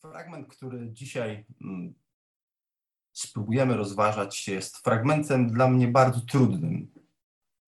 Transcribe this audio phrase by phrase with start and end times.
[0.00, 1.94] Fragment, który dzisiaj mm,
[3.12, 6.92] spróbujemy rozważać, jest fragmentem dla mnie bardzo trudnym.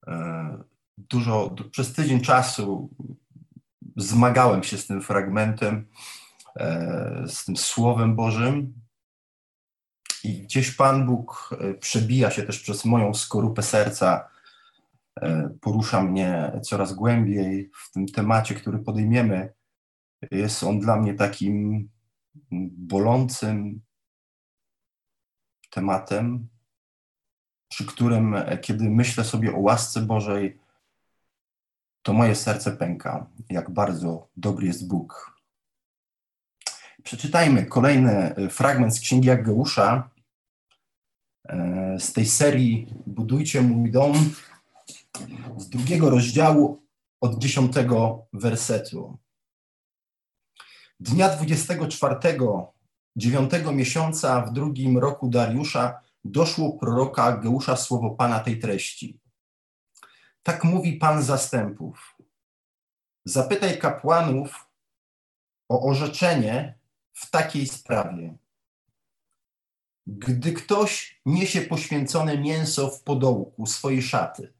[0.07, 0.65] E,
[0.99, 2.91] dużo, przez tydzień czasu
[3.97, 5.89] zmagałem się z tym fragmentem,
[6.57, 8.75] e, z tym Słowem Bożym.
[10.25, 14.29] I gdzieś Pan Bóg e, przebija się też przez moją skorupę serca,
[15.61, 19.53] porusza mnie coraz głębiej w tym temacie, który podejmiemy.
[20.31, 21.89] Jest on dla mnie takim
[22.79, 23.81] bolącym
[25.71, 26.49] tematem,
[27.69, 30.59] przy którym, e, kiedy myślę sobie o łasce Bożej,
[32.03, 35.41] to moje serce pęka, jak bardzo dobry jest Bóg.
[37.03, 40.11] Przeczytajmy kolejny e, fragment z Księgi Aggeusza,
[41.49, 44.35] e, z tej serii Budujcie mój dom,
[45.57, 46.83] z drugiego rozdziału
[47.21, 49.19] od dziesiątego wersetu.
[51.01, 52.17] Dnia 24
[53.17, 59.21] dziewiątego miesiąca w drugim roku Dariusza doszło proroka Geusza słowo Pana tej treści.
[60.43, 62.17] Tak mówi Pan zastępów.
[63.25, 64.69] Zapytaj kapłanów
[65.69, 66.79] o orzeczenie
[67.13, 68.39] w takiej sprawie.
[70.07, 74.55] Gdy ktoś niesie poświęcone mięso w podołku swojej szaty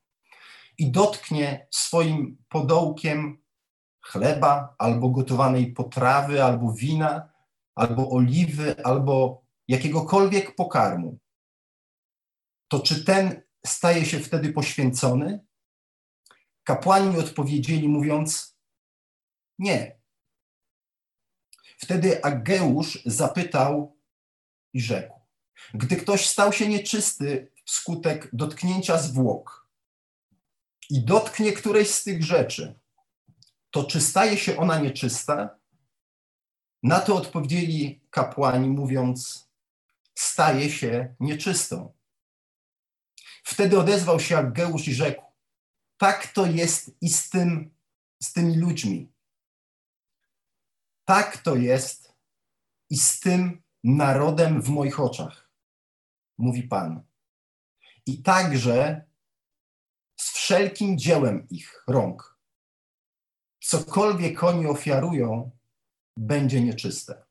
[0.79, 3.41] i dotknie swoim podołkiem
[4.01, 7.33] chleba, albo gotowanej potrawy, albo wina,
[7.75, 11.19] albo oliwy, albo jakiegokolwiek pokarmu,
[12.69, 15.45] to czy ten staje się wtedy poświęcony?
[16.65, 18.57] Kapłani odpowiedzieli, mówiąc:
[19.59, 20.01] Nie.
[21.79, 23.97] Wtedy Ageusz zapytał
[24.73, 25.21] i rzekł:
[25.75, 29.69] Gdy ktoś stał się nieczysty wskutek dotknięcia zwłok
[30.91, 32.81] i dotknie którejś z tych rzeczy,
[33.71, 35.59] to czy staje się ona nieczysta?
[36.83, 39.49] Na to odpowiedzieli kapłani, mówiąc:
[40.15, 41.93] Staje się nieczystą.
[43.45, 45.23] Wtedy odezwał się Ageusz i rzekł:
[45.97, 47.75] Tak to jest i z, tym,
[48.23, 49.13] z tymi ludźmi.
[51.05, 52.15] Tak to jest
[52.91, 55.51] i z tym narodem w moich oczach,
[56.39, 57.03] mówi Pan.
[58.07, 59.05] I także
[60.17, 62.30] z wszelkim dziełem ich rąk
[63.61, 65.51] cokolwiek oni ofiarują,
[66.17, 67.23] będzie nieczyste.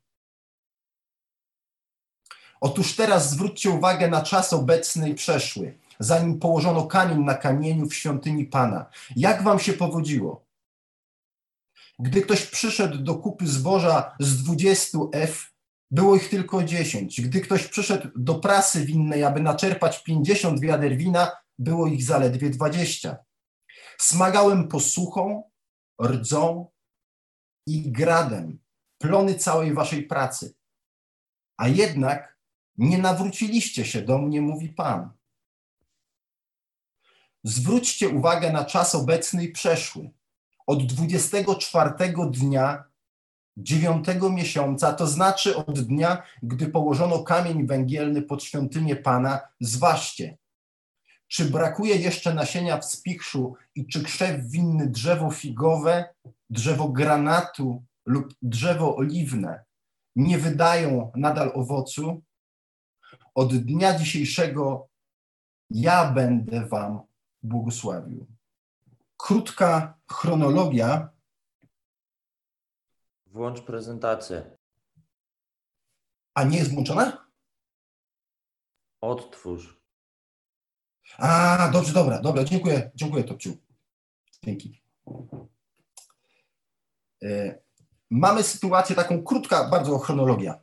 [2.62, 7.96] Otóż teraz zwróćcie uwagę na czas obecny i przeszły, zanim położono kamień na kamieniu w
[7.96, 8.86] świątyni Pana.
[9.16, 10.46] Jak wam się powodziło?
[12.00, 15.54] Gdy ktoś przyszedł do kupy zboża z 20 F,
[15.92, 17.22] było ich tylko 10.
[17.22, 23.18] Gdy ktoś przyszedł do prasy winnej, aby naczerpać 50 wiader wina, było ich zaledwie 20.
[23.98, 25.44] Smagałem posłuchą,
[26.02, 26.72] rdzą
[27.68, 28.60] i gradem
[28.98, 30.54] plony całej waszej pracy.
[31.58, 32.38] A jednak
[32.78, 35.10] nie nawróciliście się do mnie, mówi Pan.
[37.44, 40.10] Zwróćcie uwagę na czas obecny i przeszły.
[40.68, 41.92] Od 24
[42.32, 42.84] dnia
[43.58, 50.38] dziewiątego miesiąca, to znaczy od dnia, gdy położono kamień węgielny pod świątynię Pana, zważcie,
[51.30, 56.14] czy brakuje jeszcze nasienia w spichrzu i czy krzew winny drzewo figowe,
[56.50, 59.64] drzewo granatu lub drzewo oliwne
[60.20, 62.22] nie wydają nadal owocu?
[63.36, 64.90] Od dnia dzisiejszego
[65.70, 67.02] ja będę Wam
[67.44, 68.28] błogosławił.
[69.18, 71.10] Krótka chronologia.
[73.26, 74.58] Włącz prezentację.
[76.34, 77.30] A nie jest włączona?
[79.02, 79.79] Odtwórz.
[81.18, 83.58] A, dobrze, dobra, dobra, dziękuję, dziękuję Topciu.
[84.44, 84.82] Dzięki.
[87.24, 87.60] E,
[88.10, 90.60] mamy sytuację taką krótka, bardzo chronologia.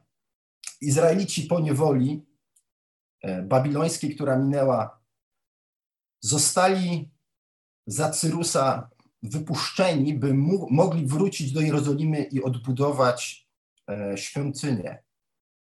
[0.81, 2.27] Izraelici po niewoli
[3.23, 5.01] e, babilońskiej, która minęła,
[6.21, 7.11] zostali
[7.87, 8.91] za Cyrusa
[9.23, 13.49] wypuszczeni, by mu, mogli wrócić do Jerozolimy i odbudować
[13.91, 15.03] e, świątynię.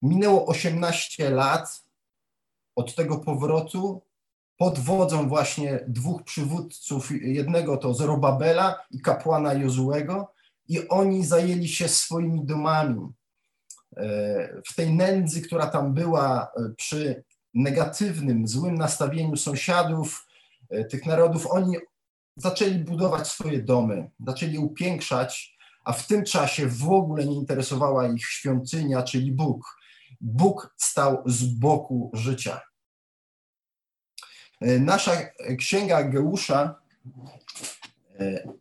[0.02, 1.84] Minęło 18 lat
[2.76, 4.02] od tego powrotu
[4.60, 10.34] pod wodzą właśnie dwóch przywódców, jednego to Zorobabela i kapłana Jozułego
[10.68, 13.08] i oni zajęli się swoimi domami.
[13.98, 17.24] E, w tej nędzy, która tam była e, przy
[17.54, 20.28] negatywnym, złym nastawieniu sąsiadów,
[20.70, 21.78] e, tych narodów, oni
[22.36, 28.26] zaczęli budować swoje domy, zaczęli upiększać, a w tym czasie w ogóle nie interesowała ich
[28.26, 29.78] świątynia, czyli Bóg.
[30.22, 32.69] Bóg stał z boku życia.
[34.62, 35.12] E, nasza
[35.58, 36.76] księga Geusza
[38.20, 38.54] e,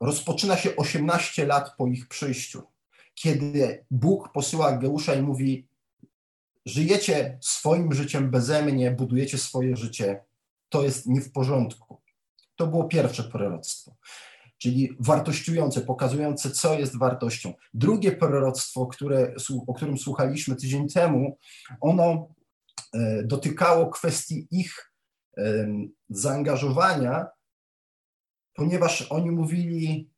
[0.00, 2.62] rozpoczyna się 18 lat po ich przyjściu,
[3.14, 5.68] kiedy Bóg posyła Geusza i mówi:
[6.66, 10.24] Żyjecie swoim życiem beze mnie, budujecie swoje życie,
[10.68, 12.00] to jest nie w porządku.
[12.56, 13.96] To było pierwsze proroctwo,
[14.58, 17.54] czyli wartościujące, pokazujące, co jest wartością.
[17.74, 19.34] Drugie proroctwo, które,
[19.66, 21.38] o którym słuchaliśmy tydzień temu,
[21.80, 22.28] ono
[23.24, 24.92] dotykało kwestii ich
[26.08, 27.26] zaangażowania,
[28.54, 30.10] ponieważ oni mówili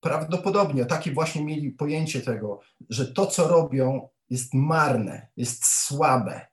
[0.00, 2.60] prawdopodobnie, takie właśnie mieli pojęcie tego,
[2.90, 6.46] że to, co robią, jest marne, jest słabe.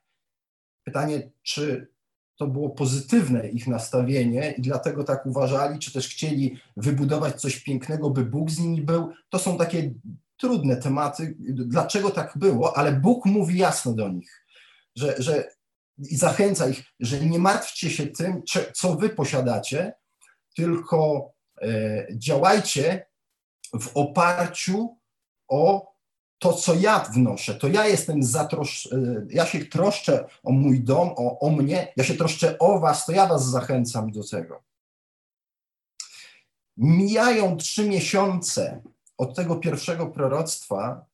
[0.84, 1.92] Pytanie, czy
[2.36, 8.10] to było pozytywne ich nastawienie i dlatego tak uważali, czy też chcieli wybudować coś pięknego,
[8.10, 9.12] by Bóg z nimi był.
[9.28, 9.94] To są takie
[10.36, 14.46] trudne tematy, dlaczego tak było, ale Bóg mówi jasno do nich,
[14.96, 15.50] że, że
[15.98, 18.42] i zachęca ich, że nie martwcie się tym,
[18.74, 19.92] co wy posiadacie,
[20.56, 21.30] tylko
[21.62, 23.06] e, działajcie
[23.80, 24.98] w oparciu
[25.48, 25.92] o
[26.38, 31.08] to, co ja wnoszę, to ja jestem zatrosz, e, ja się troszczę o mój dom,
[31.16, 34.62] o, o mnie, ja się troszczę o was, to ja was zachęcam do tego.
[36.76, 38.82] Mijają trzy miesiące
[39.18, 41.06] od tego pierwszego proroctwa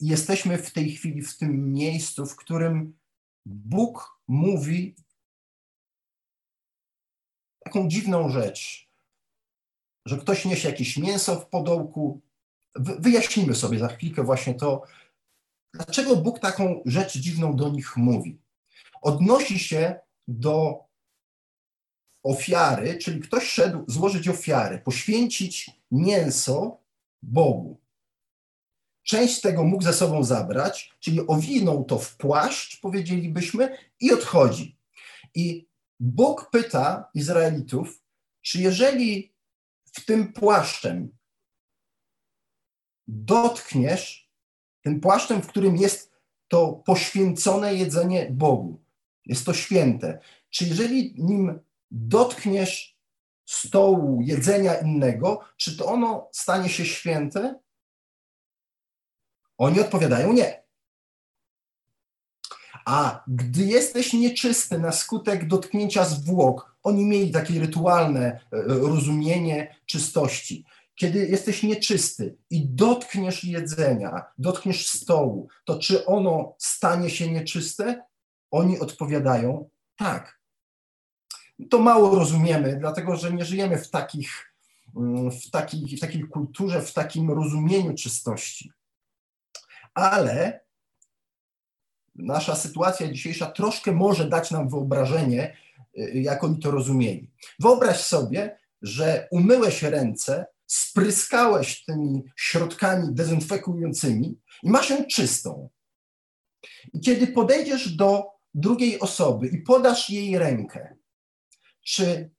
[0.00, 2.98] jesteśmy w tej chwili w tym miejscu, w którym
[3.46, 4.94] Bóg mówi
[7.64, 8.88] taką dziwną rzecz,
[10.06, 12.20] że ktoś niesie jakieś mięso w podołku.
[12.76, 14.82] Wyjaśnimy sobie za chwilkę właśnie to,
[15.74, 18.38] dlaczego Bóg taką rzecz dziwną do nich mówi.
[19.02, 20.84] Odnosi się do
[22.22, 26.78] ofiary, czyli ktoś szedł złożyć ofiarę, poświęcić mięso
[27.22, 27.83] Bogu.
[29.04, 34.78] Część tego mógł ze sobą zabrać, czyli owinął to w płaszcz, powiedzielibyśmy, i odchodzi.
[35.34, 35.68] I
[36.00, 38.02] Bóg pyta Izraelitów,
[38.42, 39.34] czy jeżeli
[39.92, 41.16] w tym płaszczem
[43.06, 44.30] dotkniesz,
[44.82, 46.12] tym płaszczem, w którym jest
[46.48, 48.84] to poświęcone jedzenie Bogu,
[49.26, 50.18] jest to święte,
[50.50, 51.60] czy jeżeli nim
[51.90, 52.98] dotkniesz
[53.44, 57.60] stołu jedzenia innego, czy to ono stanie się święte?
[59.58, 60.64] Oni odpowiadają nie.
[62.84, 70.64] A gdy jesteś nieczysty na skutek dotknięcia zwłok, oni mieli takie rytualne e, rozumienie czystości.
[70.94, 78.02] Kiedy jesteś nieczysty i dotkniesz jedzenia, dotkniesz stołu, to czy ono stanie się nieczyste?
[78.50, 80.40] Oni odpowiadają tak.
[81.70, 84.54] To mało rozumiemy, dlatego że nie żyjemy w, takich,
[84.96, 85.46] mm, w,
[85.96, 88.72] w takiej kulturze, w takim rozumieniu czystości.
[89.94, 90.60] Ale
[92.14, 95.56] nasza sytuacja dzisiejsza troszkę może dać nam wyobrażenie,
[95.98, 97.30] y, jak oni to rozumieli.
[97.58, 105.68] Wyobraź sobie, że umyłeś ręce, spryskałeś tymi środkami dezynfekującymi i masz ją czystą.
[106.94, 108.24] I kiedy podejdziesz do
[108.54, 110.96] drugiej osoby i podasz jej rękę,
[111.82, 112.30] czy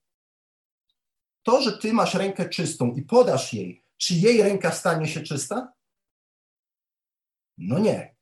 [1.43, 5.73] to, że ty masz rękę czystą i podasz jej, czy jej ręka stanie się czysta?
[7.57, 8.15] No nie.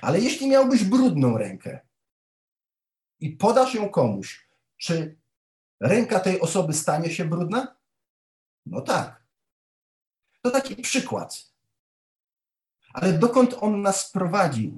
[0.00, 1.80] Ale jeśli miałbyś brudną rękę
[3.20, 5.16] i podasz ją komuś, czy
[5.80, 7.76] ręka tej osoby stanie się brudna?
[8.66, 9.22] No tak.
[10.42, 11.52] To taki przykład.
[12.92, 14.74] Ale dokąd on nas prowadzi?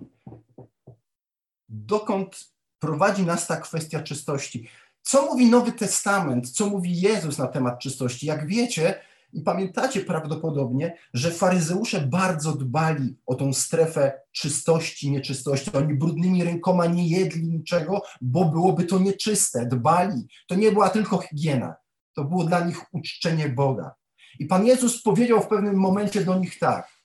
[1.68, 4.68] Dokąd prowadzi nas ta kwestia czystości?
[5.02, 6.50] Co mówi Nowy Testament?
[6.50, 8.26] Co mówi Jezus na temat czystości?
[8.26, 15.70] Jak wiecie, i pamiętacie prawdopodobnie, że faryzeusze bardzo dbali o tą strefę czystości, nieczystości.
[15.72, 19.66] Oni brudnymi rękoma nie jedli niczego, bo byłoby to nieczyste.
[19.66, 20.28] Dbali.
[20.48, 21.74] To nie była tylko higiena.
[22.14, 23.94] To było dla nich uczczenie Boga.
[24.38, 27.00] I Pan Jezus powiedział w pewnym momencie do nich tak.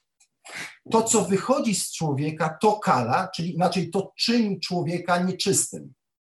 [0.91, 5.93] To, co wychodzi z człowieka, to kala, czyli inaczej to czyni człowieka nieczystym.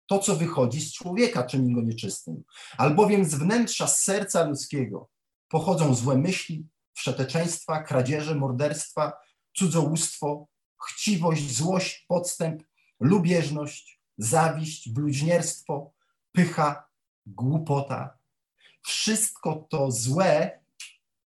[0.08, 2.44] To, co wychodzi z człowieka, czyni go nieczystym.
[2.78, 5.10] Albowiem z wnętrza serca ludzkiego
[5.48, 9.14] pochodzą złe myśli, wszeteczeństwa, kradzieże, morderstwa,
[9.54, 10.48] cudzołóstwo,
[10.88, 12.64] chciwość, złość, podstęp,
[13.00, 15.94] lubieżność, zawiść, bluźnierstwo,
[16.32, 16.90] pycha,
[17.26, 18.18] głupota.
[18.82, 20.60] Wszystko to złe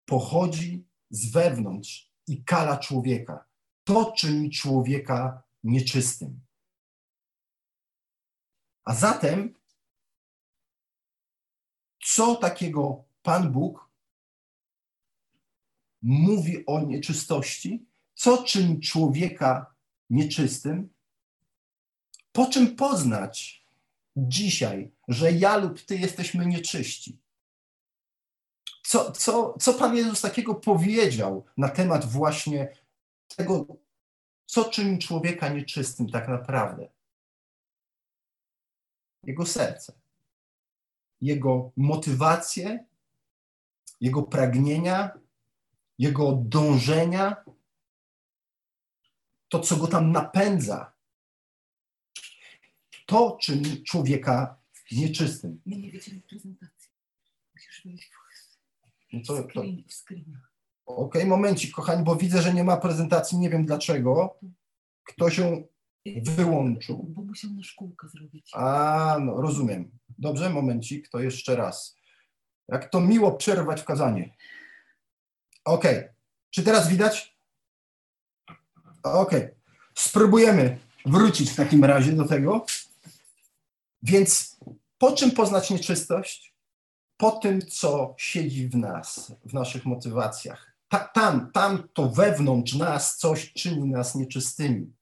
[0.05, 3.45] pochodzi z wewnątrz i kala człowieka.
[3.83, 6.39] To czyni człowieka nieczystym.
[8.85, 9.53] A zatem,
[12.03, 13.84] co takiego Pan Bóg
[16.05, 19.75] mówi o nieczystości, co czyni człowieka
[20.09, 20.89] nieczystym,
[22.31, 23.65] po czym poznać
[24.17, 27.19] dzisiaj, że ja lub ty jesteśmy nieczyści.
[28.83, 32.77] Co, co, co Pan Jezus takiego powiedział na temat właśnie
[33.35, 33.65] tego,
[34.45, 36.87] co czyni człowieka nieczystym tak naprawdę?
[39.23, 39.93] Jego serce,
[41.21, 42.85] jego motywacje,
[44.01, 45.24] jego pragnienia,
[45.99, 47.45] jego dążenia,
[49.49, 50.93] to, co go tam napędza,
[53.05, 54.57] to czyni człowieka
[54.91, 55.61] nieczystym.
[55.65, 56.89] My nie widzimy prezentacji.
[57.53, 58.11] Musisz wyjść
[59.13, 59.63] No to, w, to.
[60.85, 64.39] Okej, momencik, kochani, bo widzę, że nie ma prezentacji, nie wiem dlaczego.
[65.03, 65.63] Kto się
[66.23, 67.05] wyłączył?
[67.09, 68.51] Bo musiał na szkółkę zrobić.
[68.53, 69.91] A, no rozumiem.
[70.17, 71.97] Dobrze, momencik, to jeszcze raz.
[72.67, 74.35] Jak to miło przerwać w kazanie.
[75.65, 76.03] Okej.
[76.49, 77.37] Czy teraz widać?
[79.03, 79.49] Okej.
[79.95, 82.65] Spróbujemy wrócić w takim razie do tego.
[84.03, 84.57] Więc
[84.97, 86.55] po czym poznać nieczystość?
[87.17, 90.75] Po tym, co siedzi w nas, w naszych motywacjach.
[90.87, 94.93] Ta, tam, tam to wewnątrz nas coś czyni nas nieczystymi.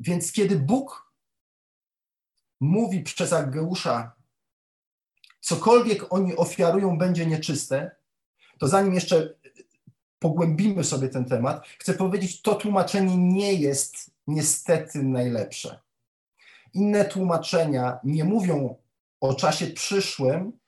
[0.00, 1.12] Więc kiedy Bóg
[2.60, 4.12] mówi przez Aggeusza,
[5.40, 7.96] cokolwiek oni ofiarują będzie nieczyste,
[8.58, 9.34] to zanim jeszcze
[10.18, 15.80] pogłębimy sobie ten temat, chcę powiedzieć, to tłumaczenie nie jest niestety najlepsze.
[16.74, 18.76] Inne tłumaczenia nie mówią
[19.20, 20.58] o czasie przyszłym,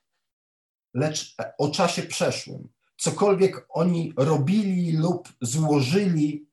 [0.95, 2.69] lecz o czasie przeszłym.
[2.97, 6.49] Cokolwiek oni robili lub złożyli,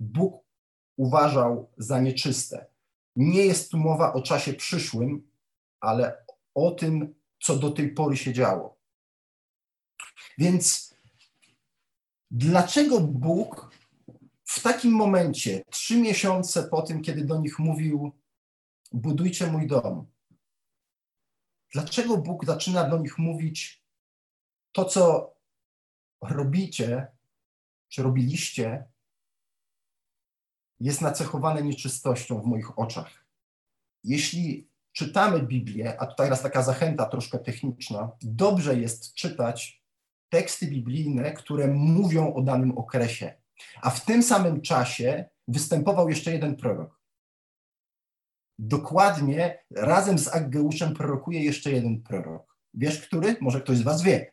[0.00, 0.44] Bóg
[0.96, 2.66] uważał za nieczyste.
[3.16, 5.30] Nie jest tu mowa o czasie przyszłym,
[5.80, 8.76] ale o tym, co do tej pory się działo.
[10.38, 10.93] Więc
[12.34, 13.70] dlaczego Bóg
[14.44, 18.12] w takim momencie, trzy miesiące po tym, kiedy do nich mówił:
[18.92, 20.06] Budujcie mój dom,
[21.72, 23.84] dlaczego Bóg zaczyna do nich mówić
[24.72, 25.34] to, co
[26.22, 27.06] robicie,
[27.88, 28.84] czy robiliście,
[30.80, 33.24] jest nacechowane nieczystością w moich oczach.
[34.04, 39.83] Jeśli czytamy Biblię, a tutaj raz taka zachęta troszkę techniczna, dobrze jest czytać
[40.34, 43.34] teksty biblijne, które mówią o danym okresie.
[43.82, 47.00] A w tym samym czasie występował jeszcze jeden prorok.
[48.58, 52.56] Dokładnie razem z Aggeuszem prorokuje jeszcze jeden prorok.
[52.74, 53.36] Wiesz, który?
[53.40, 54.32] Może ktoś z Was wie.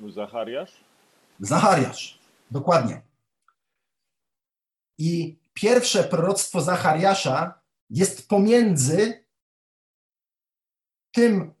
[0.00, 0.84] Zachariasz?
[1.40, 2.18] Zachariasz.
[2.50, 3.02] Dokładnie.
[4.98, 9.26] I pierwsze proroctwo Zachariasza jest pomiędzy
[11.12, 11.56] tym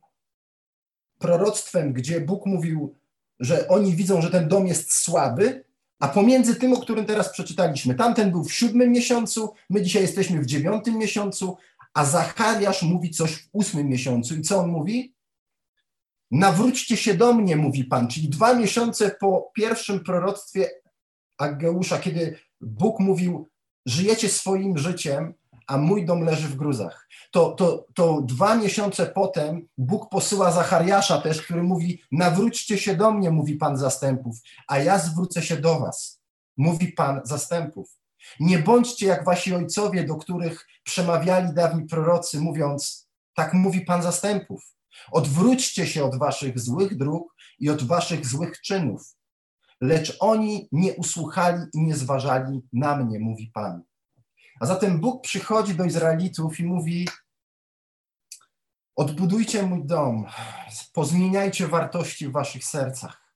[1.18, 2.94] proroctwem, gdzie Bóg mówił,
[3.40, 5.64] że oni widzą, że ten dom jest słaby,
[6.00, 7.94] a pomiędzy tym, o którym teraz przeczytaliśmy.
[7.94, 11.56] Tamten był w siódmym miesiącu, my dzisiaj jesteśmy w dziewiątym miesiącu,
[11.94, 14.34] a Zachariasz mówi coś w ósmym miesiącu.
[14.34, 15.14] I co on mówi?
[16.30, 18.08] Nawróćcie się do mnie, mówi Pan.
[18.08, 20.70] Czyli dwa miesiące po pierwszym proroctwie
[21.38, 23.48] Aggeusza, kiedy Bóg mówił,
[23.86, 25.34] żyjecie swoim życiem,
[25.66, 27.08] a mój dom leży w gruzach.
[27.30, 33.10] To, to, to dwa miesiące potem Bóg posyła Zachariasza też, który mówi, nawróćcie się do
[33.10, 34.36] mnie, mówi Pan zastępów,
[34.68, 36.22] a ja zwrócę się do was,
[36.56, 37.88] mówi Pan zastępów.
[38.40, 44.62] Nie bądźcie jak wasi ojcowie, do których przemawiali dawni prorocy, mówiąc, tak mówi Pan zastępów.
[45.12, 49.16] Odwróćcie się od waszych złych dróg i od waszych złych czynów.
[49.80, 53.82] Lecz oni nie usłuchali i nie zważali na mnie, mówi Pan.
[54.60, 57.08] A zatem Bóg przychodzi do Izraelitów i mówi:
[58.96, 60.26] Odbudujcie mój dom,
[60.92, 63.34] pozmieniajcie wartości w waszych sercach.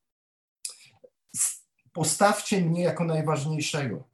[1.93, 4.09] Postawcie mnie jako najważniejszego.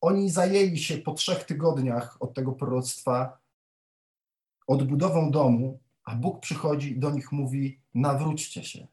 [0.00, 3.38] Oni zajęli się po trzech tygodniach od tego proroctwa
[4.66, 8.86] odbudową domu, a Bóg przychodzi i do nich mówi: nawróćcie się.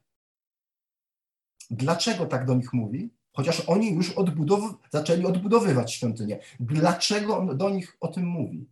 [1.69, 3.18] Dlaczego tak do nich mówi?
[3.33, 6.39] Chociaż oni już odbudow- zaczęli odbudowywać świątynię.
[6.59, 8.69] Dlaczego on do nich o tym mówi?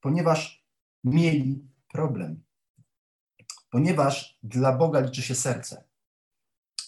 [0.00, 0.64] Ponieważ
[1.04, 2.44] mieli problem.
[3.70, 5.84] Ponieważ dla Boga liczy się serce.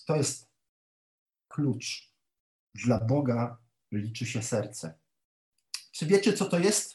[0.07, 0.49] To jest
[1.49, 2.13] klucz.
[2.75, 3.59] Dla Boga
[3.93, 4.99] liczy się serce.
[5.93, 6.95] Czy wiecie, co to jest?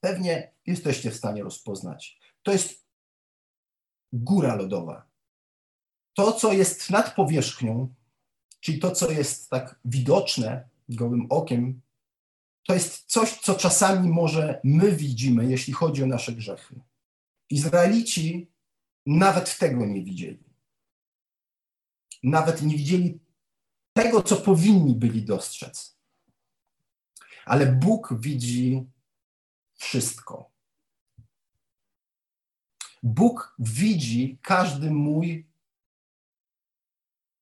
[0.00, 2.20] Pewnie jesteście w stanie rozpoznać.
[2.42, 2.86] To jest
[4.12, 5.05] góra lodowa.
[6.16, 7.94] To, co jest nad powierzchnią,
[8.60, 11.80] czyli to, co jest tak widoczne gołym okiem,
[12.66, 16.80] to jest coś, co czasami może my widzimy, jeśli chodzi o nasze grzechy.
[17.50, 18.50] Izraelici
[19.06, 20.44] nawet tego nie widzieli.
[22.22, 23.20] Nawet nie widzieli
[23.92, 25.98] tego, co powinni byli dostrzec.
[27.44, 28.86] Ale Bóg widzi
[29.74, 30.50] wszystko.
[33.02, 35.45] Bóg widzi każdy mój,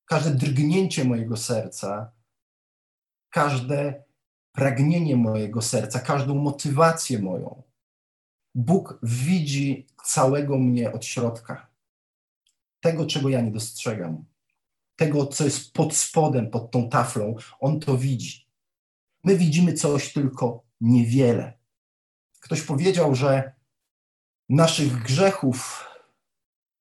[0.05, 2.13] każde drgnięcie mojego serca,
[3.31, 4.05] każde
[4.53, 7.63] pragnienie mojego serca, każdą motywację moją.
[8.55, 11.71] Bóg widzi całego mnie od środka.
[12.81, 14.25] Tego, czego ja nie dostrzegam.
[14.97, 18.49] Tego, co jest pod spodem, pod tą taflą, On to widzi.
[19.25, 21.59] My widzimy coś tylko niewiele.
[22.41, 23.53] Ktoś powiedział, że
[24.49, 25.85] naszych grzechów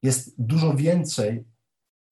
[0.04, 1.46] jest dużo więcej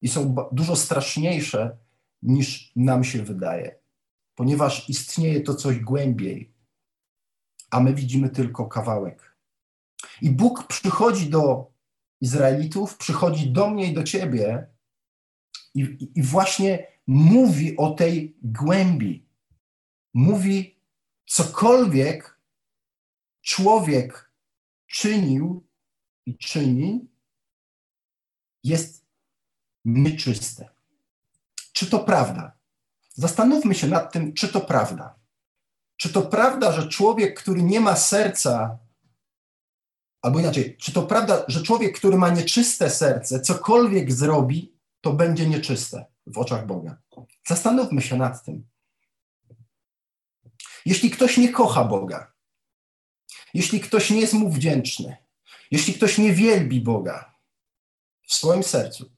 [0.01, 1.77] i są dużo straszniejsze
[2.21, 3.79] niż nam się wydaje,
[4.35, 6.53] ponieważ istnieje to coś głębiej,
[7.71, 9.37] a my widzimy tylko kawałek.
[10.21, 11.71] I Bóg przychodzi do
[12.21, 14.67] Izraelitów, przychodzi do mnie i do ciebie
[15.73, 19.25] i, i właśnie mówi o tej głębi.
[20.13, 20.79] Mówi
[21.25, 22.39] cokolwiek
[23.41, 24.31] człowiek
[24.87, 25.67] czynił
[26.25, 27.07] i czyni,
[28.63, 29.00] jest
[29.85, 30.69] nieczyste.
[31.73, 32.51] Czy to prawda?
[33.13, 35.15] Zastanówmy się nad tym, czy to prawda.
[35.97, 38.79] Czy to prawda, że człowiek, który nie ma serca,
[40.21, 45.49] albo inaczej, czy to prawda, że człowiek, który ma nieczyste serce, cokolwiek zrobi, to będzie
[45.49, 47.01] nieczyste w oczach Boga?
[47.47, 48.67] Zastanówmy się nad tym.
[50.85, 52.33] Jeśli ktoś nie kocha Boga,
[53.53, 55.17] jeśli ktoś nie jest mu wdzięczny,
[55.71, 57.35] jeśli ktoś nie wielbi Boga
[58.27, 59.11] w swoim sercu,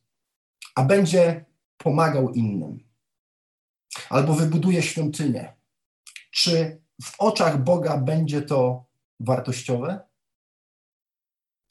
[0.75, 1.45] a będzie
[1.77, 2.83] pomagał innym,
[4.09, 5.53] albo wybuduje świątynię,
[6.31, 8.85] czy w oczach Boga będzie to
[9.19, 9.99] wartościowe?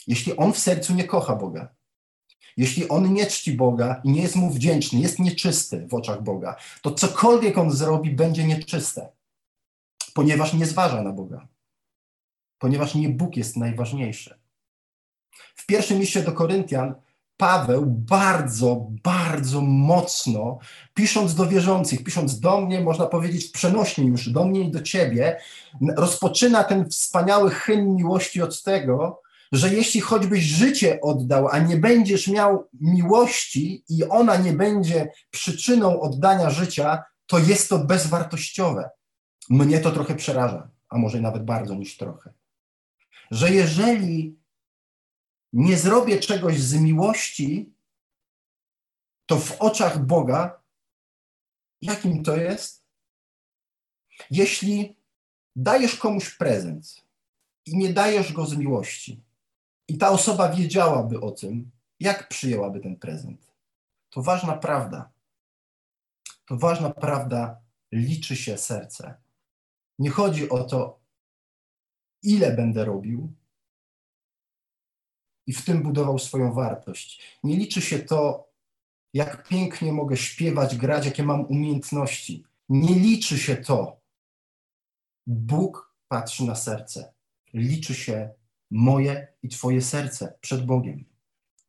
[0.06, 1.74] Jeśli on w sercu nie kocha Boga,
[2.56, 6.56] jeśli on nie czci Boga i nie jest mu wdzięczny, jest nieczysty w oczach Boga,
[6.82, 9.12] to cokolwiek on zrobi, będzie nieczyste,
[10.14, 11.48] ponieważ nie zważa na Boga,
[12.58, 14.38] ponieważ nie Bóg jest najważniejszy.
[15.54, 16.94] W pierwszym liście do Koryntian
[17.42, 20.58] Paweł bardzo, bardzo mocno,
[20.94, 24.82] pisząc do wierzących, pisząc do mnie, można powiedzieć w przenośni już, do mnie i do
[24.82, 25.40] ciebie,
[25.96, 32.28] rozpoczyna ten wspaniały hymn miłości od tego, że jeśli choćbyś życie oddał, a nie będziesz
[32.28, 38.90] miał miłości i ona nie będzie przyczyną oddania życia, to jest to bezwartościowe.
[39.50, 42.32] Mnie to trochę przeraża, a może nawet bardzo niż trochę.
[43.30, 44.41] Że jeżeli
[45.52, 47.72] nie zrobię czegoś z miłości,
[49.26, 50.62] to w oczach Boga,
[51.82, 52.84] jakim to jest?
[54.30, 54.96] Jeśli
[55.56, 57.06] dajesz komuś prezent
[57.66, 59.22] i nie dajesz go z miłości,
[59.88, 63.52] i ta osoba wiedziałaby o tym, jak przyjęłaby ten prezent,
[64.10, 65.10] to ważna prawda.
[66.46, 67.60] To ważna prawda,
[67.92, 69.14] liczy się serce.
[69.98, 71.00] Nie chodzi o to,
[72.22, 73.32] ile będę robił,
[75.46, 77.38] i w tym budował swoją wartość.
[77.44, 78.48] Nie liczy się to,
[79.14, 82.44] jak pięknie mogę śpiewać, grać, jakie mam umiejętności.
[82.68, 84.00] Nie liczy się to.
[85.26, 87.12] Bóg patrzy na serce.
[87.54, 88.30] Liczy się
[88.70, 91.04] moje i Twoje serce przed Bogiem.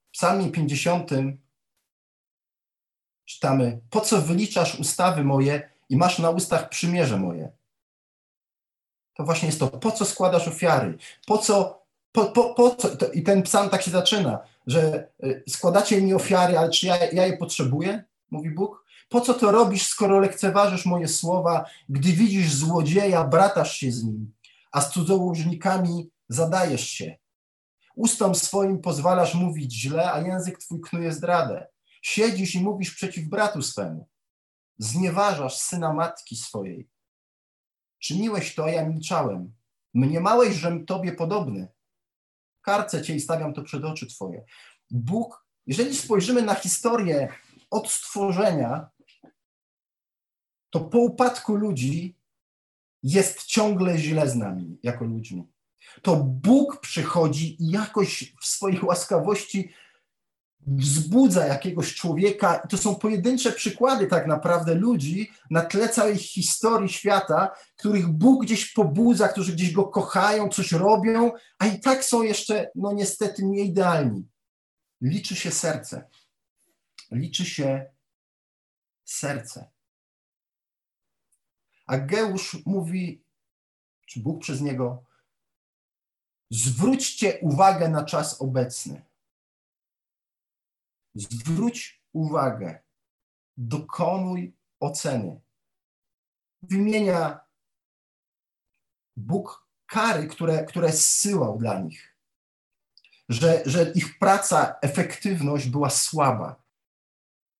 [0.08, 1.10] W Psalmie 50
[3.26, 7.52] czytamy: Po co wyliczasz ustawy moje i masz na ustach przymierze moje?
[9.14, 11.83] To właśnie jest to, po co składasz ofiary, po co
[12.14, 13.12] po, po, po co?
[13.14, 17.26] I ten psalm tak się zaczyna, że y, składacie mi ofiary, ale czy ja, ja
[17.28, 18.04] je potrzebuję?
[18.32, 18.86] Mówi Bóg.
[19.10, 24.34] Po co to robisz, skoro lekceważysz moje słowa, gdy widzisz złodzieja, bratasz się z nim,
[24.72, 27.18] a z cudzołożnikami zadajesz się?
[27.96, 31.68] Ustom swoim pozwalasz mówić źle, a język twój knuje zdradę.
[32.02, 34.08] Siedzisz i mówisz przeciw bratu swemu.
[34.78, 36.90] Znieważasz syna matki swojej.
[38.00, 39.54] Czyniłeś to, a ja milczałem.
[39.94, 41.68] Mniemałeś, żem tobie podobny
[42.64, 44.46] karcę cię i stawiam to przed oczy twoje.
[44.92, 47.28] Bóg, jeżeli spojrzymy na historię
[47.70, 48.90] od stworzenia,
[50.70, 52.18] to po upadku ludzi
[53.04, 55.54] jest ciągle źle z nami jako ludźmi.
[56.02, 59.74] To Bóg przychodzi i jakoś w swojej łaskawości
[60.68, 62.62] wzbudza jakiegoś człowieka.
[62.66, 68.44] I to są pojedyncze przykłady tak naprawdę ludzi na tle całej historii świata, których Bóg
[68.44, 73.46] gdzieś pobudza, którzy gdzieś go kochają, coś robią, a i tak są jeszcze, no niestety,
[73.46, 74.28] nieidealni.
[75.02, 76.10] Liczy się serce.
[77.12, 77.86] Liczy się
[79.06, 79.70] serce.
[81.86, 83.24] A Geusz mówi,
[84.06, 85.04] czy Bóg przez niego,
[86.50, 89.02] zwróćcie uwagę na czas obecny
[91.16, 92.80] Zwróć uwagę,
[93.58, 95.42] dokonuj oceny.
[96.62, 97.40] Wymienia
[99.18, 102.16] Bóg kary, które, które zsyłał dla nich.
[103.30, 106.64] Że, że ich praca, efektywność była słaba.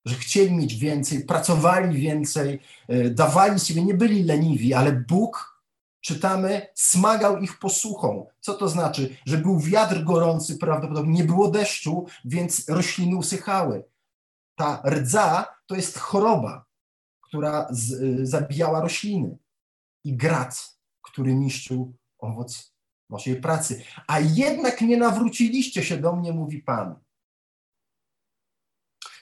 [0.06, 5.53] Że chcieli mieć więcej, pracowali więcej, y, dawali siebie, nie byli leniwi, ale Bóg,
[6.04, 8.28] czytamy, smagał ich posłuchą.
[8.40, 9.18] Co to znaczy?
[9.26, 13.84] Że był wiatr gorący, prawdopodobnie nie było deszczu, więc rośliny usychały.
[14.56, 16.66] Ta rdza to jest choroba,
[17.22, 19.38] która z, y, zabijała rośliny
[20.04, 22.74] i grad, który niszczył owoc
[23.10, 23.84] waszej pracy.
[24.08, 26.96] A jednak nie nawróciliście się do mnie, mówi Pan.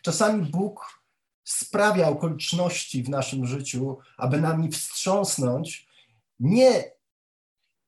[0.01, 1.01] Czasami Bóg
[1.43, 5.90] sprawia okoliczności w naszym życiu, aby nami wstrząsnąć.
[6.41, 6.91] Nie,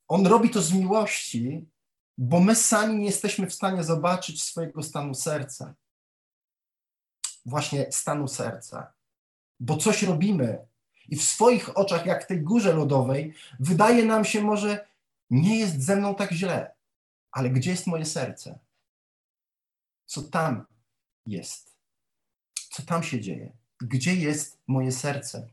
[0.08, 1.70] On robi to z miłości,
[2.18, 5.76] bo my sami nie jesteśmy w stanie zobaczyć swojego stanu serca.
[7.46, 8.94] Właśnie stanu serca.
[9.60, 10.68] Bo coś robimy
[11.10, 14.88] i w swoich oczach, jak tej górze lodowej, wydaje nam się może,
[15.30, 16.76] nie jest ze mną tak źle,
[17.32, 18.60] ale gdzie jest moje serce?
[20.06, 20.66] Co tam
[21.26, 21.76] jest?
[22.70, 23.52] Co tam się dzieje?
[23.82, 25.50] Gdzie jest moje serce?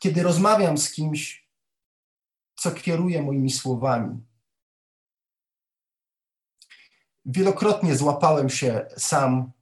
[0.00, 1.41] Kiedy rozmawiam z kimś,
[2.62, 4.20] co kieruje moimi słowami,
[7.24, 9.52] wielokrotnie złapałem się sam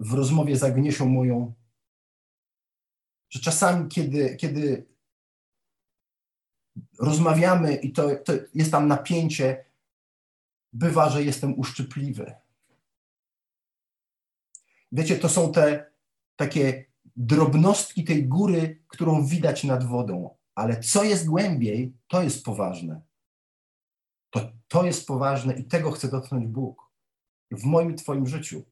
[0.00, 1.54] w rozmowie z Agniesią moją,
[3.30, 4.86] że czasami, kiedy, kiedy
[6.98, 9.64] rozmawiamy i to, to jest tam napięcie,
[10.72, 12.34] bywa, że jestem uszczypliwy.
[14.92, 15.90] Wiecie, to są te
[16.36, 16.84] takie
[17.16, 23.02] drobnostki tej góry, którą widać nad wodą, ale co jest głębiej, to jest poważne.
[24.30, 26.90] To, to jest poważne i tego chce dotknąć Bóg
[27.50, 28.64] w moim Twoim życiu.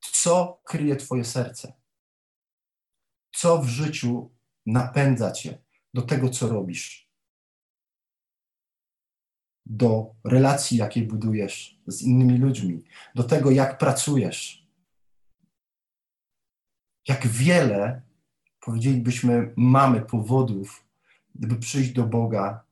[0.00, 1.72] Co kryje Twoje serce?
[3.34, 4.30] Co w życiu
[4.66, 5.62] napędza Cię
[5.94, 7.10] do tego, co robisz?
[9.66, 14.68] Do relacji, jakie budujesz z innymi ludźmi, do tego, jak pracujesz.
[17.08, 18.02] Jak wiele,
[18.60, 20.83] powiedzielibyśmy, mamy powodów,
[21.34, 22.64] gdyby przyjść do Boga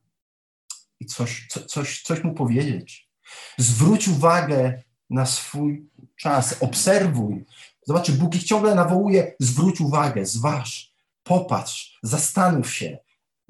[0.99, 3.09] i coś, co, coś, coś mu powiedzieć.
[3.57, 7.45] Zwróć uwagę na swój czas, obserwuj.
[7.87, 12.97] Zobacz, Bóg ich ciągle nawołuje, zwróć uwagę, zważ, popatrz, zastanów się,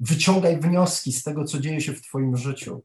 [0.00, 2.82] wyciągaj wnioski z tego, co dzieje się w Twoim życiu.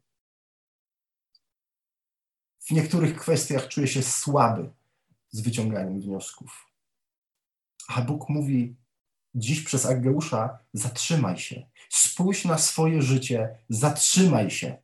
[2.59, 4.69] W niektórych kwestiach czuję się słaby
[5.31, 6.65] z wyciąganiem wniosków.
[7.87, 8.75] A Bóg mówi
[9.35, 14.77] dziś przez Ageusza: zatrzymaj się, spójrz na swoje życie, zatrzymaj się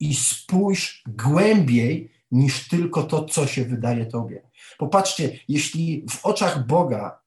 [0.00, 4.42] i spójrz głębiej niż tylko to, co się wydaje Tobie.
[4.78, 7.20] Popatrzcie, jeśli w oczach Boga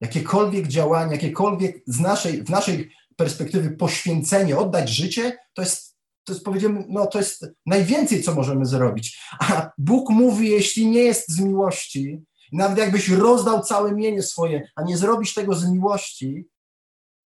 [0.00, 6.44] jakiekolwiek działanie, jakiekolwiek z naszej, w naszej perspektywy poświęcenie, oddać życie, to jest, to jest
[6.44, 9.20] powiedziemy, no to jest najwięcej, co możemy zrobić.
[9.40, 12.22] A Bóg mówi, jeśli nie jest z miłości,
[12.52, 16.48] nawet jakbyś rozdał całe mienie swoje, a nie zrobisz tego z miłości,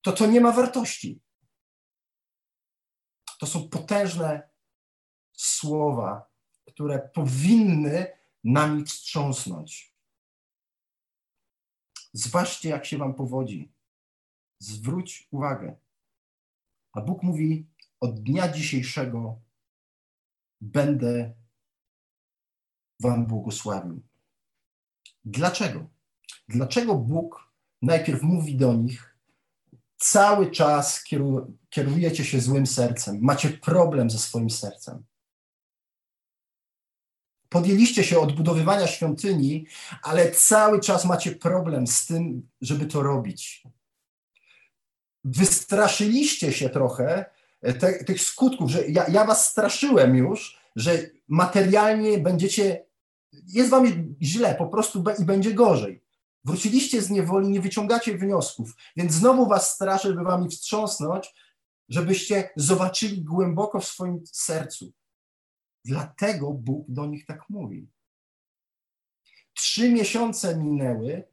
[0.02, 1.22] to to nie ma wartości.
[3.40, 4.50] To są potężne
[5.34, 6.30] słowa,
[6.68, 9.96] które powinny nami wstrząsnąć.
[12.14, 13.74] Zważcie, jak się wam powodzi.
[14.60, 15.76] Zwróć uwagę.
[16.94, 17.68] A Bóg mówi:
[18.00, 19.42] Od dnia dzisiejszego
[20.62, 21.34] będę
[23.00, 24.02] wam błogosławił.
[25.26, 25.86] Dlaczego?
[26.48, 29.18] Dlaczego Bóg najpierw mówi do nich,
[29.98, 31.04] cały czas
[31.70, 35.04] kierujecie się złym sercem, macie problem ze swoim sercem?
[37.54, 39.66] podjęliście się odbudowywania świątyni,
[40.04, 43.64] ale cały czas macie problem z tym, żeby to robić.
[45.24, 47.26] Wystraszyliście się trochę
[47.80, 50.92] te, tych skutków, że ja, ja was straszyłem już, że
[51.28, 52.86] materialnie będziecie,
[53.48, 56.04] jest wam źle po prostu i będzie gorzej.
[56.46, 61.34] Wróciliście z niewoli, nie wyciągacie wniosków, więc znowu was straszę, by wami wstrząsnąć,
[61.89, 64.93] żebyście zobaczyli głęboko w swoim sercu,
[65.86, 67.88] Dlatego Bóg do nich tak mówi.
[69.54, 71.28] Trzy miesiące minęły,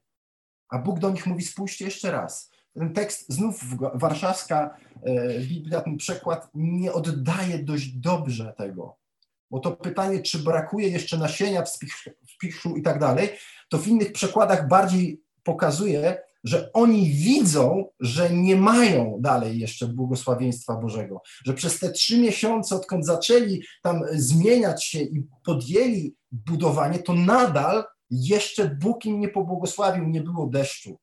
[0.69, 2.51] a Bóg do nich mówi: spójrzcie jeszcze raz.
[2.75, 9.00] Ten tekst, znów warszawska e, Biblia, ten przekład nie oddaje dość dobrze tego.
[9.51, 11.71] Bo to pytanie, czy brakuje jeszcze nasienia w
[12.35, 13.29] spiszu i tak dalej,
[13.69, 20.77] to w innych przekładach bardziej pokazuje, że oni widzą, że nie mają dalej jeszcze błogosławieństwa
[20.77, 27.15] Bożego, że przez te trzy miesiące, odkąd zaczęli tam zmieniać się i podjęli budowanie, to
[27.15, 30.99] nadal jeszcze Bóg im nie pobłogosławił, nie było deszczu.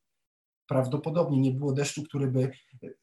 [0.68, 2.52] Prawdopodobnie nie było deszczu, który by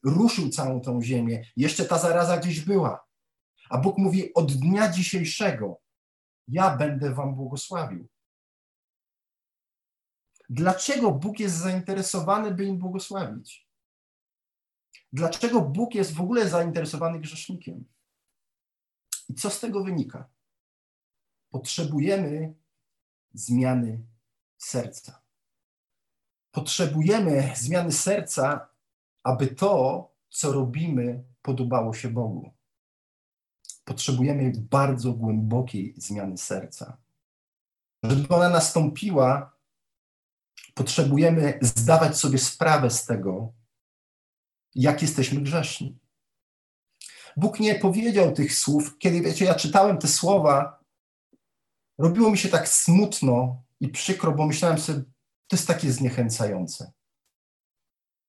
[0.03, 1.43] ruszył całą tą ziemię.
[1.57, 3.05] Jeszcze ta zaraza gdzieś była.
[3.69, 5.81] A Bóg mówi: Od dnia dzisiejszego
[6.47, 8.07] ja będę Wam błogosławił.
[10.49, 13.67] Dlaczego Bóg jest zainteresowany, by im błogosławić?
[15.13, 17.85] Dlaczego Bóg jest w ogóle zainteresowany grzesznikiem?
[19.29, 20.29] I co z tego wynika?
[21.49, 22.53] Potrzebujemy
[23.33, 24.05] zmiany
[24.57, 25.21] serca.
[26.51, 28.69] Potrzebujemy zmiany serca,
[29.23, 32.54] aby to, co robimy, podobało się Bogu.
[33.85, 36.97] Potrzebujemy bardzo głębokiej zmiany serca.
[38.03, 39.57] Żeby ona nastąpiła,
[40.73, 43.53] potrzebujemy zdawać sobie sprawę z tego,
[44.75, 45.99] jak jesteśmy grzeszni.
[47.37, 48.97] Bóg nie powiedział tych słów.
[48.97, 50.79] Kiedy, wiecie, ja czytałem te słowa,
[51.97, 54.99] robiło mi się tak smutno i przykro, bo myślałem sobie,
[55.47, 56.91] to jest takie zniechęcające.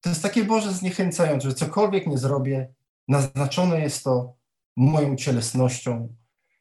[0.00, 2.74] To jest takie Boże zniechęcające, że cokolwiek nie zrobię,
[3.08, 4.35] naznaczone jest to
[4.76, 6.16] moją cielesnością,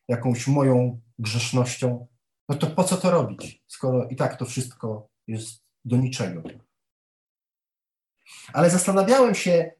[0.07, 2.07] jakąś moją grzesznością.
[2.49, 6.43] No to po co to robić, skoro i tak to wszystko jest do niczego.
[8.53, 9.71] Ale zastanawiałem się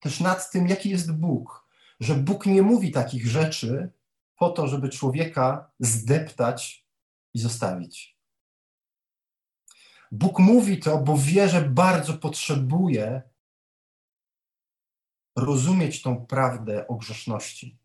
[0.00, 1.68] też nad tym, jaki jest Bóg,
[2.00, 3.92] że Bóg nie mówi takich rzeczy
[4.36, 6.86] po to, żeby człowieka zdeptać
[7.34, 8.18] i zostawić.
[10.12, 13.22] Bóg mówi to, bo wie, że bardzo potrzebuje
[15.36, 17.79] rozumieć tą prawdę o grzeszności.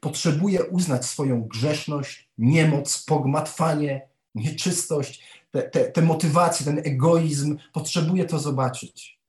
[0.00, 7.58] Potrzebuje uznać swoją grzeszność, niemoc, pogmatwanie, nieczystość, te, te, te motywacje, ten egoizm.
[7.72, 9.20] Potrzebuje to zobaczyć.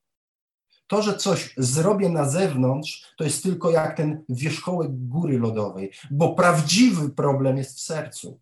[0.88, 6.36] To, że coś zrobię na zewnątrz, to jest tylko jak ten wierzchołek góry lodowej, bo
[6.36, 8.40] prawdziwy problem jest w sercu.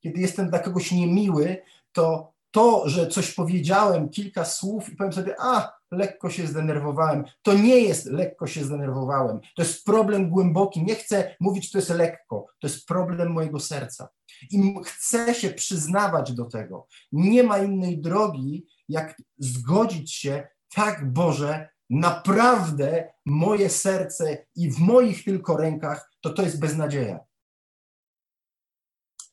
[0.00, 1.62] Kiedy jestem dla kogoś niemiły,
[1.92, 7.24] to to, że coś powiedziałem, kilka słów i powiem sobie, a, lekko się zdenerwowałem.
[7.42, 9.40] To nie jest lekko się zdenerwowałem.
[9.56, 10.84] To jest problem głęboki.
[10.84, 12.46] Nie chcę mówić, to jest lekko.
[12.58, 14.08] To jest problem mojego serca.
[14.50, 16.86] I chcę się przyznawać do tego.
[17.12, 25.24] Nie ma innej drogi, jak zgodzić się, tak Boże, naprawdę moje serce i w moich
[25.24, 27.20] tylko rękach, to to jest beznadzieja.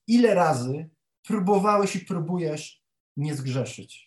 [0.07, 0.89] Ile razy
[1.27, 2.83] próbowałeś i próbujesz
[3.17, 4.06] nie zgrzeszyć?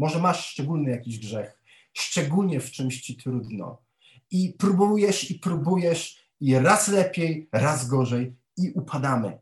[0.00, 3.82] Może masz szczególny jakiś grzech, szczególnie w czymś ci trudno.
[4.30, 9.38] I próbujesz i próbujesz, i raz lepiej, raz gorzej, i upadamy.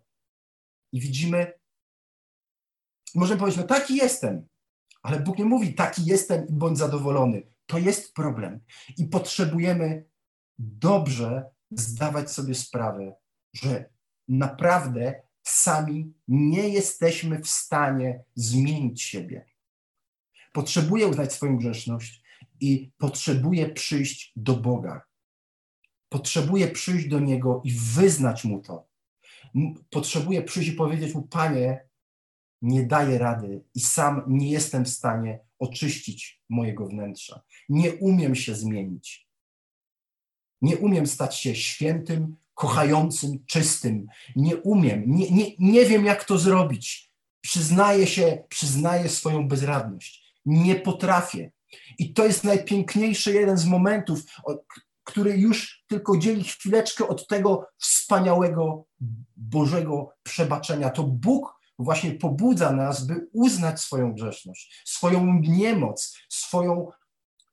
[0.93, 1.53] I widzimy,
[3.15, 4.47] możemy powiedzieć, no taki jestem,
[5.03, 7.43] ale Bóg nie mówi, taki jestem i bądź zadowolony.
[7.67, 8.61] To jest problem.
[8.97, 10.05] I potrzebujemy
[10.59, 13.15] dobrze zdawać sobie sprawę,
[13.53, 13.91] że
[14.29, 19.58] naprawdę sami nie jesteśmy w stanie zmienić siebie.
[20.53, 22.23] Potrzebuję uznać swoją grzeszność
[22.61, 25.03] i potrzebuję przyjść do Boga.
[26.09, 28.89] Potrzebuję przyjść do Niego i wyznać Mu to.
[29.91, 31.89] Potrzebuję przyjść i powiedzieć Mu, Panie,
[32.63, 37.43] nie daję rady i sam nie jestem w stanie oczyścić mojego wnętrza.
[37.69, 39.29] Nie umiem się zmienić.
[40.63, 44.07] Nie umiem stać się świętym, kochającym, czystym.
[44.37, 47.13] Nie umiem, nie, nie, nie wiem, jak to zrobić.
[47.41, 50.28] Przyznaję się, przyznaję swoją bezradność.
[50.49, 51.51] Nie potrafię.
[51.99, 54.21] I to jest najpiękniejszy jeden z momentów,
[55.05, 58.85] który już tylko dzieli chwileczkę od tego wspaniałego
[59.37, 60.91] Bożego przebaczenia.
[60.91, 66.91] To Bóg właśnie pobudza nas, by uznać swoją grzeszność, swoją niemoc, swoją,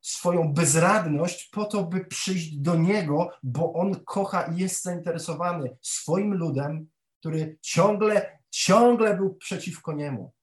[0.01, 6.33] swoją bezradność, po to, by przyjść do Niego, bo On kocha i jest zainteresowany swoim
[6.33, 10.33] ludem, który ciągle, ciągle był przeciwko Niemu.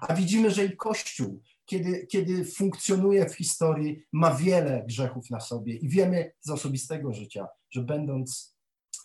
[0.00, 5.74] A widzimy, że i Kościół, kiedy, kiedy funkcjonuje w historii, ma wiele grzechów na sobie
[5.74, 8.56] i wiemy z osobistego życia, że będąc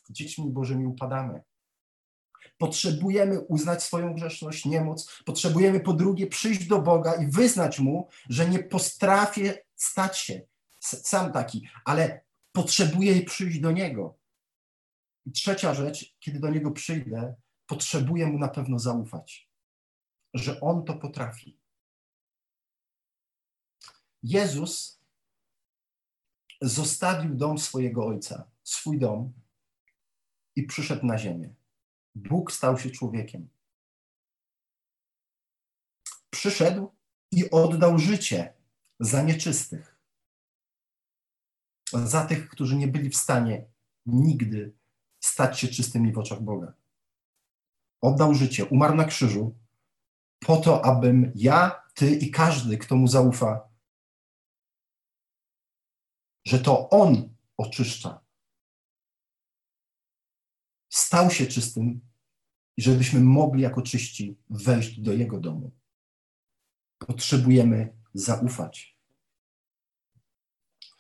[0.09, 1.41] dziećmi Bożymi upadamy.
[2.57, 5.21] Potrzebujemy uznać swoją grzeszność, niemoc.
[5.25, 10.41] Potrzebujemy po drugie przyjść do Boga i wyznać Mu, że nie potrafię stać się
[10.79, 14.17] sam taki, ale potrzebuję przyjść do Niego.
[15.25, 19.49] I trzecia rzecz, kiedy do Niego przyjdę, potrzebuję Mu na pewno zaufać,
[20.33, 21.59] że On to potrafi.
[24.29, 24.99] Jezus
[26.61, 29.33] zostawił dom swojego Ojca, swój dom
[30.55, 31.53] i przyszedł na ziemię.
[32.15, 33.49] Bóg stał się człowiekiem.
[36.29, 36.91] Przyszedł
[37.31, 38.53] i oddał życie
[38.99, 39.95] za nieczystych,
[41.93, 43.65] za tych, którzy nie byli w stanie
[44.05, 44.73] nigdy
[45.19, 46.73] stać się czystymi w oczach Boga.
[48.01, 49.55] Oddał życie, umarł na krzyżu,
[50.39, 53.67] po to, abym ja, Ty i każdy, kto mu zaufa,
[56.47, 58.21] że to On oczyszcza.
[60.89, 62.01] Stał się czystym,
[62.77, 65.71] żebyśmy mogli jako czyści wejść do Jego domu.
[66.97, 68.97] Potrzebujemy zaufać.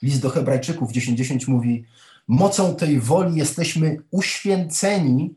[0.01, 1.85] List do Hebrajczyków 10:10 mówi:
[2.27, 5.35] Mocą tej woli jesteśmy uświęceni.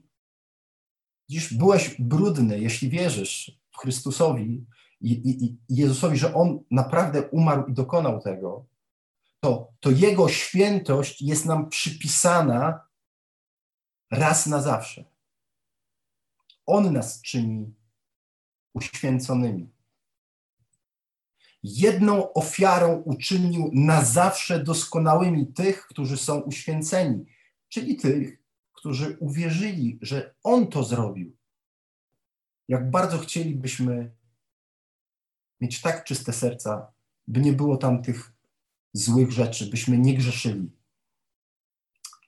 [1.28, 4.66] Dziś byłeś brudny, jeśli wierzysz w Chrystusowi
[5.00, 8.69] i, i, i Jezusowi, że On naprawdę umarł i dokonał tego,
[9.40, 12.88] to, to Jego świętość jest nam przypisana
[14.10, 15.04] raz na zawsze.
[16.66, 17.74] On nas czyni
[18.74, 19.72] uświęconymi.
[21.62, 27.26] Jedną ofiarą uczynił na zawsze doskonałymi tych, którzy są uświęceni,
[27.68, 31.36] czyli tych, którzy uwierzyli, że On to zrobił.
[32.68, 34.16] Jak bardzo chcielibyśmy
[35.60, 36.92] mieć tak czyste serca,
[37.26, 38.32] by nie było tam tych
[38.92, 40.70] złych rzeczy, byśmy nie grzeszyli.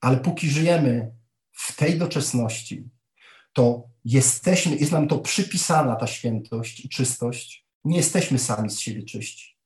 [0.01, 1.15] Ale póki żyjemy
[1.53, 2.91] w tej doczesności,
[3.53, 7.67] to jesteśmy, jest nam to przypisana ta świętość i czystość.
[7.85, 9.59] Nie jesteśmy sami z siebie czyści.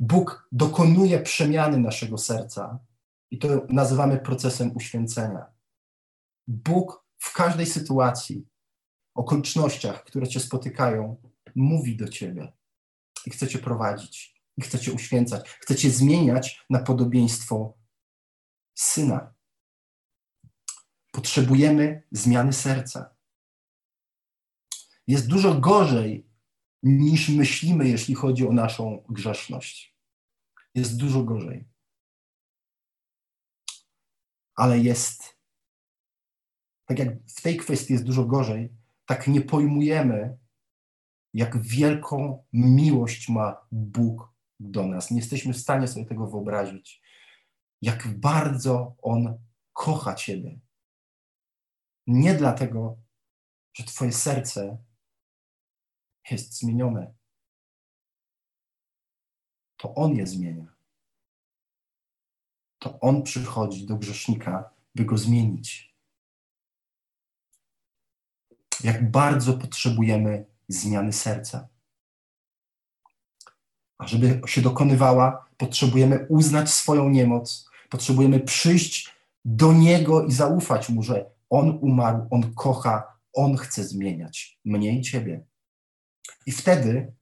[0.00, 2.78] Bóg dokonuje przemiany naszego serca
[3.30, 5.46] i to nazywamy procesem uświęcenia.
[6.48, 8.46] Bóg w każdej sytuacji,
[9.14, 11.22] okolicznościach, które cię spotykają,
[11.54, 12.52] mówi do ciebie
[13.26, 17.78] i chce cię prowadzić, i chce cię uświęcać, chce cię zmieniać na podobieństwo
[18.74, 19.34] syna.
[21.12, 23.14] Potrzebujemy zmiany serca.
[25.06, 26.26] Jest dużo gorzej
[26.82, 29.96] niż myślimy, jeśli chodzi o naszą grzeszność.
[30.74, 31.68] Jest dużo gorzej.
[34.54, 35.36] Ale jest,
[36.84, 38.72] tak jak w tej kwestii jest dużo gorzej,
[39.06, 40.38] tak nie pojmujemy,
[41.34, 44.29] jak wielką miłość ma Bóg
[44.60, 45.10] do nas.
[45.10, 47.02] Nie jesteśmy w stanie sobie tego wyobrazić.
[47.82, 49.38] Jak bardzo On
[49.72, 50.60] kocha Ciebie.
[52.06, 52.96] Nie dlatego,
[53.72, 54.78] że Twoje serce
[56.30, 57.14] jest zmienione.
[59.76, 60.74] To On je zmienia.
[62.78, 65.96] To On przychodzi do grzesznika, by go zmienić.
[68.84, 71.68] Jak bardzo potrzebujemy zmiany serca.
[74.00, 81.02] A żeby się dokonywała, potrzebujemy uznać swoją niemoc, potrzebujemy przyjść do Niego i zaufać Mu,
[81.02, 85.46] że On umarł, On kocha, On chce zmieniać mnie i Ciebie.
[86.46, 87.12] I wtedy,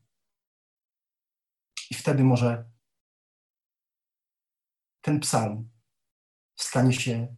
[1.90, 2.64] i wtedy może
[5.00, 5.70] ten psalm
[6.56, 7.36] stanie się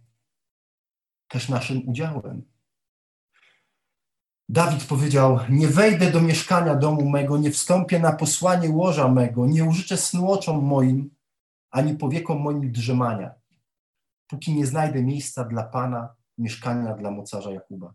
[1.29, 2.50] też naszym udziałem.
[4.53, 9.65] Dawid powiedział: Nie wejdę do mieszkania domu mego, nie wstąpię na posłanie łoża mego, nie
[9.65, 11.11] użyczę snu oczom moim,
[11.71, 13.35] ani powiekom moim drzemania,
[14.27, 17.95] póki nie znajdę miejsca dla Pana, mieszkania dla mocarza Jakuba.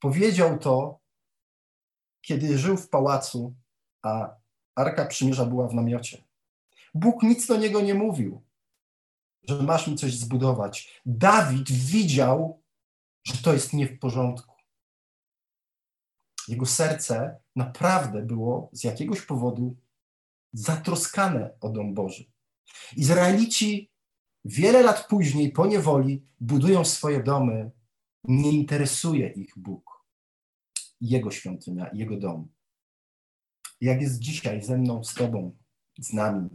[0.00, 1.00] Powiedział to
[2.22, 3.54] kiedy żył w pałacu,
[4.02, 4.36] a
[4.74, 6.24] Arka Przymierza była w namiocie.
[6.94, 8.42] Bóg nic do niego nie mówił,
[9.48, 11.02] że masz mi coś zbudować.
[11.06, 12.62] Dawid widział,
[13.24, 14.53] że to jest nie w porządku.
[16.48, 19.76] Jego serce naprawdę było z jakiegoś powodu
[20.52, 22.24] zatroskane o dom Boży.
[22.96, 23.90] Izraelici
[24.44, 27.70] wiele lat później po niewoli budują swoje domy,
[28.24, 30.04] nie interesuje ich Bóg.
[31.00, 32.48] Jego świątynia, Jego dom.
[33.80, 35.56] Jak jest dzisiaj ze mną, z Tobą,
[35.98, 36.48] z nami.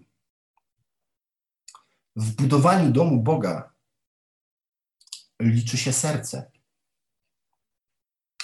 [2.15, 3.73] W budowaniu domu Boga
[5.41, 6.51] liczy się serce.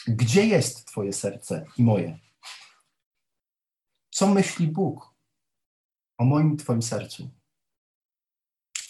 [0.07, 2.19] Gdzie jest Twoje serce i moje?
[4.09, 5.15] Co myśli Bóg
[6.17, 7.29] o moim Twoim sercu?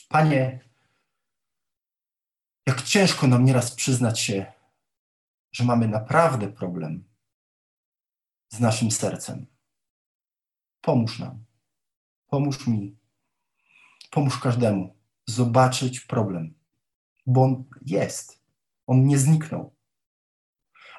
[0.10, 0.60] Panie,
[2.68, 4.54] jak ciężko nam nieraz przyznać się,
[5.52, 7.10] że mamy naprawdę problem
[8.50, 9.46] z naszym sercem.
[10.82, 11.46] Pomóż nam,
[12.28, 12.98] pomóż mi,
[14.12, 14.96] pomóż każdemu
[15.28, 16.54] zobaczyć problem,
[17.26, 18.44] bo on jest,
[18.88, 19.75] on nie zniknął.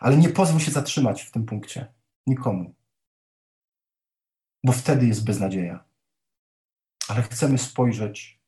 [0.06, 1.94] Ale nie pozwól się zatrzymać w tym punkcie
[2.26, 2.74] nikomu,
[4.64, 5.84] bo wtedy jest beznadzieja.
[7.08, 8.40] Ale chcemy spojrzeć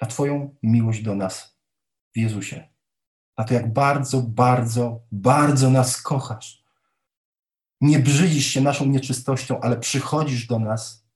[0.00, 1.58] na Twoją miłość do nas
[2.14, 2.68] w Jezusie
[3.38, 6.64] na to, jak bardzo, bardzo, bardzo nas kochasz.
[7.80, 11.06] Nie brzydzisz się naszą nieczystością, ale przychodzisz do nas,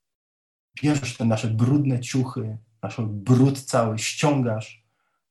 [0.83, 4.85] bierzesz te nasze brudne ciuchy, nasz brud cały, ściągasz,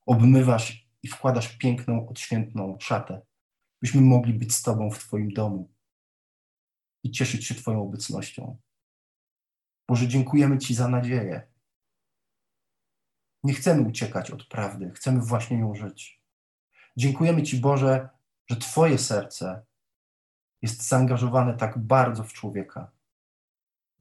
[0.05, 3.28] obmywasz i wkładasz piękną, odświętną szatę,
[3.81, 5.69] byśmy mogli być z Tobą w Twoim domu.
[7.03, 8.57] i cieszyć się Twoją obecnością.
[9.87, 11.47] Boże, dziękujemy Ci za nadzieję.
[13.43, 16.21] Nie chcemy uciekać od prawdy, chcemy właśnie ją żyć.
[16.97, 18.09] Dziękujemy Ci, Boże,
[18.49, 19.65] że Twoje serce
[20.61, 22.91] jest zaangażowane tak bardzo w człowieka.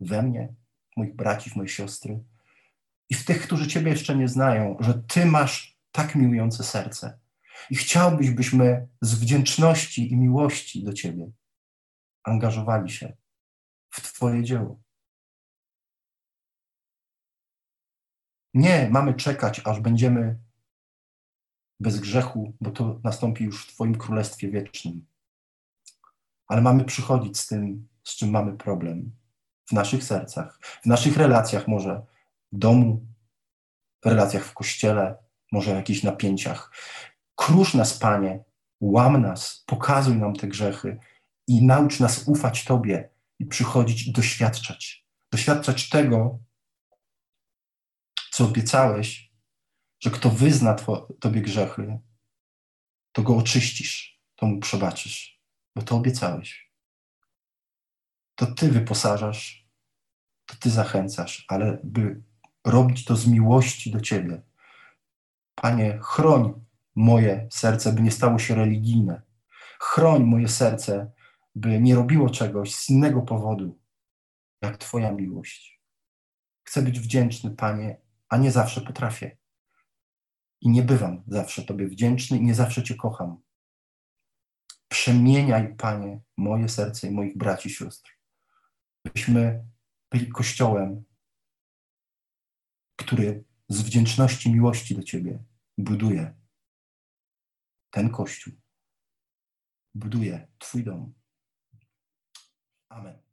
[0.01, 0.55] We mnie,
[0.93, 2.25] w moich braci, w moje siostry
[3.09, 7.19] i w tych, którzy Ciebie jeszcze nie znają, że Ty masz tak miłujące serce.
[7.71, 11.31] I chciałbyś, byśmy z wdzięczności i miłości do Ciebie
[12.25, 13.17] angażowali się
[13.91, 14.81] w Twoje dzieło.
[18.55, 20.39] Nie mamy czekać, aż będziemy
[21.81, 25.07] bez grzechu, bo to nastąpi już w Twoim Królestwie Wiecznym.
[26.47, 29.17] Ale mamy przychodzić z tym, z czym mamy problem
[29.69, 32.07] w naszych sercach, w naszych relacjach, może
[32.53, 33.07] w domu,
[34.05, 35.17] w relacjach w kościele,
[35.53, 36.73] może w jakichś napięciach.
[37.39, 38.45] Krusz nas, Panie,
[38.81, 40.99] łam nas, pokazuj nam te grzechy
[41.47, 45.07] i naucz nas ufać Tobie i przychodzić i doświadczać.
[45.33, 46.39] Doświadczać tego,
[48.31, 49.33] co obiecałeś,
[50.01, 50.77] że kto wyzna
[51.21, 51.99] Tobie grzechy,
[53.13, 55.43] to go oczyścisz, to mu przebaczysz,
[55.77, 56.73] bo to obiecałeś.
[58.35, 59.69] To Ty wyposażasz,
[60.47, 62.23] to Ty zachęcasz, ale by
[62.67, 64.43] robić to z miłości do Ciebie.
[65.55, 66.68] Panie, chroń
[66.99, 69.23] moje serce, by nie stało się religijne.
[69.81, 71.13] Chroń moje serce,
[71.55, 73.81] by nie robiło czegoś z innego powodu,
[74.63, 75.83] jak Twoja miłość.
[76.65, 79.39] Chcę być wdzięczny, Panie, a nie zawsze potrafię.
[80.61, 83.43] I nie bywam zawsze Tobie wdzięczny i nie zawsze Cię kocham.
[84.89, 88.11] Przemieniaj, Panie, moje serce i moich braci i sióstr.
[89.15, 89.65] Byśmy
[90.11, 91.05] byli kościołem,
[92.97, 95.45] który z wdzięczności miłości do Ciebie
[95.79, 96.38] buduje
[97.91, 98.55] ten kościół.
[99.95, 101.15] Buduje Twój dom.
[102.89, 103.28] Amen.